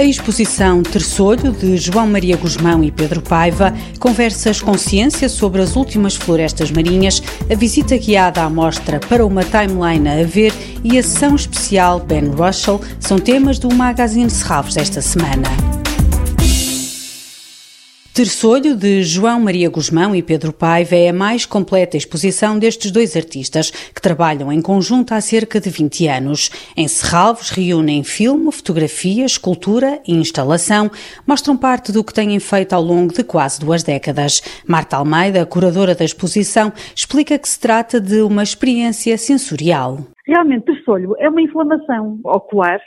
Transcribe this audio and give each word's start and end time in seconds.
exposição 0.00 0.82
Terçolho, 0.82 1.52
de 1.52 1.76
João 1.76 2.06
Maria 2.06 2.36
Guzmão 2.36 2.82
e 2.82 2.90
Pedro 2.90 3.20
Paiva, 3.20 3.74
conversas 3.98 4.60
com 4.60 4.78
ciência 4.78 5.28
sobre 5.28 5.60
as 5.60 5.76
últimas 5.76 6.14
florestas 6.14 6.70
marinhas, 6.70 7.22
a 7.50 7.54
visita 7.54 7.98
guiada 7.98 8.42
à 8.42 8.48
mostra 8.48 8.98
para 9.00 9.26
uma 9.26 9.42
timeline 9.44 10.08
a 10.08 10.24
ver 10.24 10.54
e 10.84 10.98
a 10.98 11.02
sessão 11.02 11.34
especial 11.34 12.00
Ben 12.00 12.28
Russell 12.30 12.80
são 13.00 13.18
temas 13.18 13.58
do 13.58 13.74
Magazine 13.74 14.30
Serralves 14.30 14.74
desta 14.74 15.02
semana. 15.02 15.71
Terçolho, 18.14 18.76
de 18.76 19.02
João 19.02 19.40
Maria 19.40 19.70
Guzmão 19.70 20.14
e 20.14 20.22
Pedro 20.22 20.52
Paiva, 20.52 20.94
é 20.94 21.08
a 21.08 21.14
mais 21.14 21.46
completa 21.46 21.96
exposição 21.96 22.58
destes 22.58 22.90
dois 22.90 23.16
artistas, 23.16 23.70
que 23.70 24.02
trabalham 24.02 24.52
em 24.52 24.60
conjunto 24.60 25.14
há 25.14 25.20
cerca 25.22 25.58
de 25.58 25.70
20 25.70 26.08
anos. 26.08 26.50
Em 26.76 26.86
Serralvos 26.86 27.48
reúnem 27.48 28.04
filme, 28.04 28.52
fotografia, 28.52 29.24
escultura 29.24 29.98
e 30.06 30.12
instalação, 30.12 30.90
mostram 31.26 31.56
parte 31.56 31.90
do 31.90 32.04
que 32.04 32.12
têm 32.12 32.38
feito 32.38 32.74
ao 32.74 32.82
longo 32.82 33.14
de 33.14 33.24
quase 33.24 33.58
duas 33.58 33.82
décadas. 33.82 34.42
Marta 34.68 34.98
Almeida, 34.98 35.46
curadora 35.46 35.94
da 35.94 36.04
exposição, 36.04 36.70
explica 36.94 37.38
que 37.38 37.48
se 37.48 37.58
trata 37.58 37.98
de 37.98 38.20
uma 38.20 38.42
experiência 38.42 39.16
sensorial. 39.16 40.00
Realmente, 40.26 40.66
terçolho 40.66 41.16
é 41.18 41.30
uma 41.30 41.40
inflamação 41.40 42.20
ocular 42.24 42.78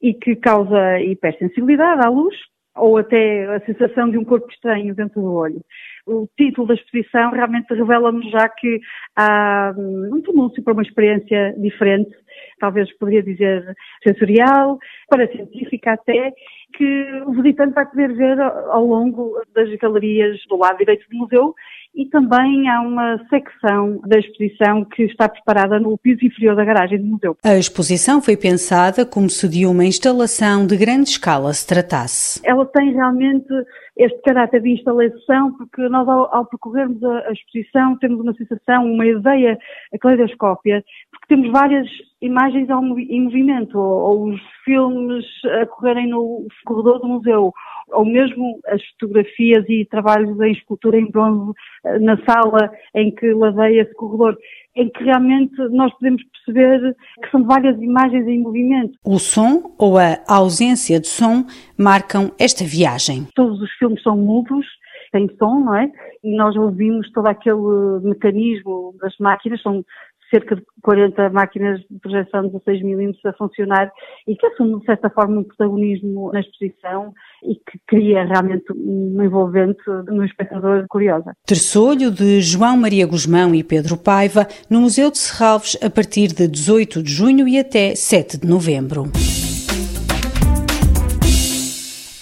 e 0.00 0.14
que 0.14 0.34
causa 0.34 0.98
hipersensibilidade 0.98 2.06
à 2.06 2.08
luz, 2.08 2.34
ou 2.74 2.96
até 2.96 3.44
a 3.54 3.60
sensação 3.60 4.10
de 4.10 4.18
um 4.18 4.24
corpo 4.24 4.50
estranho 4.50 4.94
dentro 4.94 5.20
do 5.20 5.32
olho. 5.32 5.60
O 6.06 6.26
título 6.36 6.66
da 6.66 6.74
exposição 6.74 7.30
realmente 7.30 7.72
revela-nos 7.72 8.28
já 8.30 8.48
que 8.48 8.80
há 9.16 9.72
hum, 9.76 10.10
um 10.14 10.22
pronúncio 10.22 10.62
para 10.62 10.72
uma 10.72 10.82
experiência 10.82 11.54
diferente, 11.58 12.10
talvez 12.58 12.90
poderia 12.98 13.22
dizer 13.22 13.62
sensorial, 14.02 14.78
para 15.08 15.28
científica 15.28 15.92
até, 15.92 16.32
que 16.74 17.22
o 17.26 17.32
visitante 17.32 17.74
vai 17.74 17.86
poder 17.86 18.14
ver 18.14 18.40
ao 18.40 18.84
longo 18.84 19.40
das 19.54 19.72
galerias 19.76 20.40
do 20.48 20.56
lado 20.56 20.78
direito 20.78 21.08
do 21.08 21.18
museu 21.18 21.54
e 21.94 22.06
também 22.06 22.68
há 22.68 22.80
uma 22.80 23.18
secção 23.28 24.00
da 24.06 24.18
exposição 24.18 24.84
que 24.84 25.04
está 25.04 25.28
preparada 25.28 25.78
no 25.78 25.96
piso 25.98 26.24
inferior 26.24 26.56
da 26.56 26.64
garagem 26.64 26.98
do 26.98 27.04
museu. 27.04 27.36
A 27.44 27.56
exposição 27.56 28.22
foi 28.22 28.36
pensada 28.36 29.04
como 29.04 29.28
se 29.28 29.48
de 29.48 29.66
uma 29.66 29.84
instalação 29.84 30.66
de 30.66 30.76
grande 30.76 31.10
escala 31.10 31.52
se 31.52 31.66
tratasse. 31.66 32.40
Ela 32.44 32.64
tem 32.66 32.92
realmente 32.92 33.48
este 33.96 34.20
caráter 34.22 34.62
de 34.62 34.70
instalação, 34.70 35.52
porque 35.56 35.88
nós 35.88 36.08
ao, 36.08 36.34
ao 36.34 36.46
percorrermos 36.46 37.02
a, 37.04 37.28
a, 37.28 37.32
exposição 37.32 37.96
temos 37.98 38.20
uma 38.20 38.32
sensação, 38.34 38.84
uma 38.84 39.06
ideia 39.06 39.58
caleidoscópia, 40.00 40.82
porque 41.10 41.26
temos 41.28 41.50
várias 41.50 41.86
imagens 42.22 42.68
em 42.70 43.20
movimento, 43.20 43.78
ou, 43.78 44.10
ou 44.10 44.28
os 44.28 44.40
filmes 44.64 45.24
a 45.60 45.66
correrem 45.66 46.08
no 46.08 46.46
corredor 46.64 47.00
do 47.00 47.08
museu, 47.08 47.52
ou 47.90 48.04
mesmo 48.04 48.60
as 48.68 48.80
fotografias 48.92 49.64
e 49.68 49.84
trabalhos 49.86 50.40
em 50.40 50.52
escultura 50.52 50.98
em 50.98 51.10
bronze 51.10 51.52
eh, 51.84 51.98
na 51.98 52.16
sala 52.24 52.70
em 52.94 53.10
que 53.10 53.34
ladeia 53.34 53.82
esse 53.82 53.94
corredor, 53.94 54.38
em 54.76 54.88
que 54.88 55.04
realmente 55.04 55.56
nós 55.70 55.92
podemos 55.94 56.22
perceber 56.24 56.96
que 57.22 57.30
são 57.30 57.44
várias 57.44 57.76
imagens 57.82 58.26
em 58.26 58.40
movimento. 58.40 58.98
O 59.04 59.18
som 59.18 59.74
ou 59.76 59.98
a 59.98 60.18
ausência 60.28 61.00
de 61.00 61.08
som 61.08 61.44
marcam 61.76 62.30
esta 62.38 62.64
viagem. 62.64 63.26
Todos 63.34 63.60
os 63.60 63.70
filmes 63.72 64.02
são 64.02 64.16
mudos, 64.16 64.64
têm 65.12 65.28
som, 65.38 65.60
não 65.60 65.76
é? 65.76 65.90
E 66.24 66.34
nós 66.36 66.56
ouvimos 66.56 67.10
todo 67.12 67.26
aquele 67.26 68.00
mecanismo 68.02 68.94
das 69.00 69.16
máquinas, 69.18 69.60
são 69.60 69.84
cerca 70.32 70.56
de 70.56 70.62
40 70.82 71.30
máquinas 71.30 71.80
de 71.80 71.98
projeção 72.00 72.42
de 72.42 72.52
16 72.52 72.82
milímetros 72.82 73.24
a 73.26 73.32
funcionar 73.34 73.92
e 74.26 74.34
que 74.34 74.46
assumem, 74.46 74.78
de 74.78 74.86
certa 74.86 75.10
forma, 75.10 75.40
um 75.40 75.44
protagonismo 75.44 76.32
na 76.32 76.40
exposição 76.40 77.12
e 77.44 77.54
que 77.54 77.78
cria 77.86 78.24
realmente 78.24 78.64
um 78.72 79.22
envolvente 79.22 79.82
no 80.08 80.24
espectador 80.24 80.86
curiosa. 80.88 81.36
Terçolho 81.46 82.10
de 82.10 82.40
João 82.40 82.76
Maria 82.76 83.06
Guzmão 83.06 83.54
e 83.54 83.62
Pedro 83.62 83.96
Paiva 83.96 84.46
no 84.70 84.80
Museu 84.80 85.10
de 85.10 85.18
Serralves 85.18 85.76
a 85.82 85.90
partir 85.90 86.28
de 86.28 86.48
18 86.48 87.02
de 87.02 87.12
junho 87.12 87.46
e 87.46 87.58
até 87.58 87.94
7 87.94 88.38
de 88.38 88.48
novembro. 88.48 89.04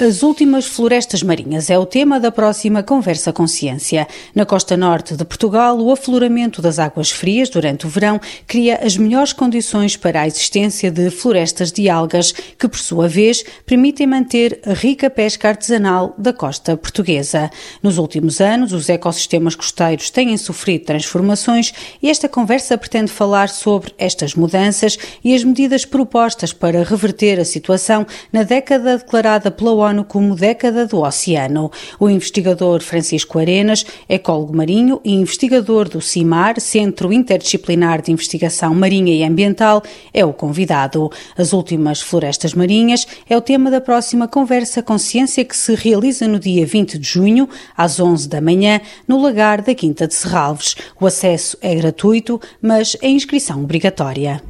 As 0.00 0.22
últimas 0.22 0.64
florestas 0.64 1.22
marinhas 1.22 1.68
é 1.68 1.78
o 1.78 1.84
tema 1.84 2.18
da 2.18 2.32
próxima 2.32 2.82
Conversa 2.82 3.34
Consciência. 3.34 4.08
Na 4.34 4.46
costa 4.46 4.74
norte 4.74 5.14
de 5.14 5.26
Portugal, 5.26 5.78
o 5.78 5.92
afloramento 5.92 6.62
das 6.62 6.78
águas 6.78 7.10
frias 7.10 7.50
durante 7.50 7.84
o 7.84 7.88
verão 7.90 8.18
cria 8.46 8.80
as 8.82 8.96
melhores 8.96 9.34
condições 9.34 9.98
para 9.98 10.22
a 10.22 10.26
existência 10.26 10.90
de 10.90 11.10
florestas 11.10 11.70
de 11.70 11.90
algas, 11.90 12.32
que, 12.32 12.66
por 12.66 12.78
sua 12.78 13.08
vez, 13.08 13.44
permitem 13.66 14.06
manter 14.06 14.58
a 14.64 14.72
rica 14.72 15.10
pesca 15.10 15.50
artesanal 15.50 16.14
da 16.16 16.32
costa 16.32 16.78
portuguesa. 16.78 17.50
Nos 17.82 17.98
últimos 17.98 18.40
anos, 18.40 18.72
os 18.72 18.88
ecossistemas 18.88 19.54
costeiros 19.54 20.08
têm 20.08 20.34
sofrido 20.38 20.86
transformações 20.86 21.74
e 22.02 22.08
esta 22.08 22.26
conversa 22.26 22.78
pretende 22.78 23.12
falar 23.12 23.50
sobre 23.50 23.92
estas 23.98 24.34
mudanças 24.34 24.96
e 25.22 25.34
as 25.34 25.44
medidas 25.44 25.84
propostas 25.84 26.54
para 26.54 26.84
reverter 26.84 27.38
a 27.38 27.44
situação 27.44 28.06
na 28.32 28.44
década 28.44 28.96
declarada 28.96 29.50
pela 29.50 29.72
ONU 29.72 29.89
Como 30.06 30.36
década 30.36 30.86
do 30.86 31.00
oceano. 31.00 31.70
O 31.98 32.08
investigador 32.08 32.80
Francisco 32.80 33.38
Arenas, 33.38 33.84
ecólogo 34.08 34.56
marinho 34.56 35.00
e 35.04 35.12
investigador 35.12 35.88
do 35.88 36.00
CIMAR, 36.00 36.60
Centro 36.60 37.12
Interdisciplinar 37.12 38.00
de 38.00 38.12
Investigação 38.12 38.74
Marinha 38.74 39.12
e 39.12 39.24
Ambiental, 39.24 39.82
é 40.14 40.24
o 40.24 40.32
convidado. 40.32 41.10
As 41.36 41.52
últimas 41.52 42.00
florestas 42.00 42.54
marinhas 42.54 43.06
é 43.28 43.36
o 43.36 43.40
tema 43.40 43.70
da 43.70 43.80
próxima 43.80 44.28
conversa 44.28 44.82
Consciência 44.82 45.44
que 45.44 45.56
se 45.56 45.74
realiza 45.74 46.28
no 46.28 46.38
dia 46.38 46.64
20 46.64 46.98
de 46.98 47.08
junho, 47.08 47.48
às 47.76 47.98
11 47.98 48.28
da 48.28 48.40
manhã, 48.40 48.80
no 49.08 49.20
lagar 49.20 49.60
da 49.60 49.74
Quinta 49.74 50.06
de 50.06 50.14
Serralves. 50.14 50.76
O 51.00 51.06
acesso 51.06 51.58
é 51.60 51.74
gratuito, 51.74 52.40
mas 52.62 52.96
a 53.02 53.06
inscrição 53.06 53.62
obrigatória. 53.62 54.40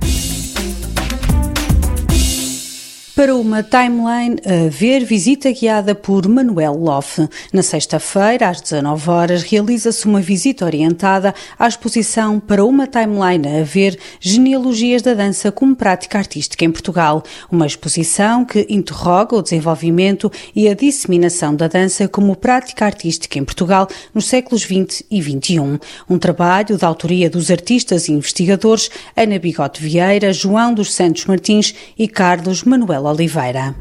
Para 3.21 3.37
uma 3.37 3.63
timeline 3.63 4.41
a 4.47 4.71
ver 4.71 5.05
visita 5.05 5.53
guiada 5.53 5.95
por 5.95 6.27
Manuel 6.27 6.73
Loff. 6.73 7.29
Na 7.53 7.63
sexta-feira, 7.63 8.49
às 8.49 8.63
19 8.63 9.11
horas, 9.11 9.43
realiza-se 9.43 10.07
uma 10.07 10.23
visita 10.23 10.65
orientada 10.65 11.35
à 11.59 11.69
exposição 11.69 12.41
para 12.41 12.65
uma 12.65 12.87
timeline 12.87 13.61
a 13.61 13.63
ver 13.63 13.99
genealogias 14.21 15.03
da 15.03 15.13
dança 15.13 15.53
como 15.53 15.77
prática 15.77 16.17
artística 16.17 16.65
em 16.65 16.71
Portugal. 16.73 17.23
Uma 17.53 17.67
exposição 17.67 18.43
que 18.43 18.67
interroga 18.71 19.37
o 19.37 19.43
desenvolvimento 19.43 20.33
e 20.57 20.67
a 20.67 20.73
disseminação 20.73 21.55
da 21.55 21.69
dança 21.69 22.09
como 22.09 22.35
prática 22.35 22.87
artística 22.87 23.39
em 23.39 23.45
Portugal 23.45 23.87
nos 24.15 24.29
séculos 24.29 24.63
XX 24.63 25.03
e 25.11 25.23
XXI. 25.23 25.79
Um 26.09 26.19
trabalho 26.19 26.79
da 26.79 26.87
autoria 26.87 27.29
dos 27.29 27.51
artistas 27.51 28.09
e 28.09 28.13
investigadores 28.13 28.89
Ana 29.15 29.39
Bigote 29.39 29.83
Vieira, 29.83 30.33
João 30.33 30.73
dos 30.73 30.95
Santos 30.95 31.27
Martins 31.27 31.75
e 31.99 32.09
Carlos 32.09 32.65
Manuel 32.65 33.10
Oliveira. 33.11 33.75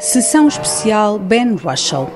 Sessão 0.00 0.48
especial 0.48 1.18
Ben 1.18 1.56
Russell. 1.56 2.08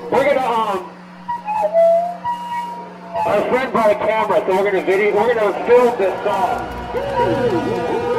A 3.25 3.95
camera, 3.95 4.43
so 4.45 4.63
we're 4.63 4.83
video, 4.83 5.13
we're 5.13 5.33
film 5.65 5.97
this 5.97 6.13
song. 6.23 8.12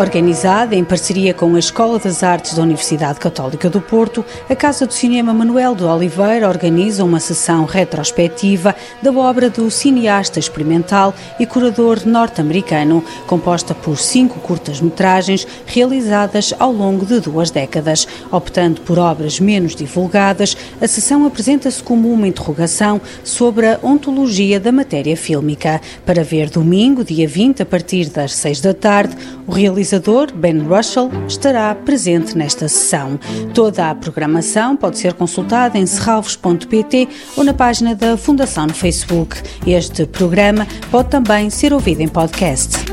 Organizada 0.00 0.74
em 0.74 0.82
parceria 0.82 1.34
com 1.34 1.54
a 1.54 1.58
Escola 1.58 1.98
das 1.98 2.22
Artes 2.22 2.54
da 2.54 2.62
Universidade 2.62 3.20
Católica 3.20 3.68
do 3.68 3.82
Porto, 3.82 4.24
a 4.48 4.56
Casa 4.56 4.86
do 4.86 4.94
Cinema 4.94 5.34
Manuel 5.34 5.74
de 5.74 5.84
Oliveira 5.84 6.48
organiza 6.48 7.04
uma 7.04 7.20
sessão 7.20 7.66
retrospectiva 7.66 8.74
da 9.02 9.12
obra 9.12 9.50
do 9.50 9.70
cineasta 9.70 10.38
experimental 10.38 11.12
e 11.38 11.44
curador 11.44 12.06
norte-americano, 12.06 13.04
composta 13.26 13.74
por 13.74 13.98
cinco 13.98 14.40
curtas-metragens 14.40 15.46
realizadas 15.66 16.54
ao 16.58 16.72
longo 16.72 17.04
de 17.04 17.20
duas 17.20 17.50
décadas. 17.50 18.08
Optando 18.32 18.80
por 18.80 18.98
obras 18.98 19.38
menos 19.38 19.76
divulgadas, 19.76 20.56
a 20.80 20.88
sessão 20.88 21.26
apresenta-se 21.26 21.82
como 21.82 22.10
uma 22.10 22.26
interrogação 22.26 23.02
sobre 23.22 23.66
a 23.66 23.78
ontologia 23.82 24.58
da 24.58 24.72
matéria 24.72 25.14
fílmica. 25.14 25.78
Para 26.06 26.24
ver 26.24 26.48
domingo, 26.48 27.04
dia 27.04 27.28
20, 27.28 27.60
a 27.60 27.66
partir 27.66 28.08
das 28.08 28.34
seis 28.34 28.62
da 28.62 28.72
tarde, 28.72 29.14
o 29.46 29.52
realizador 29.52 29.89
realizador, 29.90 30.32
Ben 30.32 30.60
Russell, 30.60 31.10
estará 31.26 31.74
presente 31.74 32.36
nesta 32.36 32.68
sessão. 32.68 33.18
Toda 33.52 33.90
a 33.90 33.94
programação 33.94 34.76
pode 34.76 34.98
ser 34.98 35.14
consultada 35.14 35.78
em 35.78 35.86
serralvos.pt 35.86 37.08
ou 37.36 37.44
na 37.44 37.52
página 37.52 37.94
da 37.94 38.16
Fundação 38.16 38.66
no 38.66 38.74
Facebook. 38.74 39.36
Este 39.66 40.06
programa 40.06 40.66
pode 40.90 41.10
também 41.10 41.50
ser 41.50 41.72
ouvido 41.72 42.00
em 42.00 42.08
podcast. 42.08 42.89